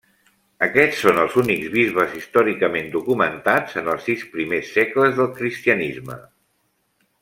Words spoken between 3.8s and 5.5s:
en els sis primers segles del